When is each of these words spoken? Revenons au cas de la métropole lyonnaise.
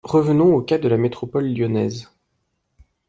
Revenons 0.03 0.55
au 0.55 0.63
cas 0.63 0.79
de 0.79 0.87
la 0.87 0.97
métropole 0.97 1.45
lyonnaise. 1.53 2.09